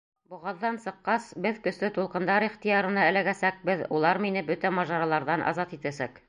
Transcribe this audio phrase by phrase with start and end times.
[0.33, 6.19] Боғаҙҙан сыҡҡас, беҙ көслө тулҡындар ихтыярына эләгәсәкбеҙ, улар мине бөтә мажараларҙан азат итәсәк.